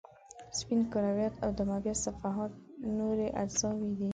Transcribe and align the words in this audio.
سپین 0.57 0.79
کرویات 0.91 1.35
او 1.43 1.49
دمویه 1.57 1.93
صفحات 2.05 2.51
نورې 2.99 3.27
اجزاوې 3.41 3.91
دي. 3.99 4.09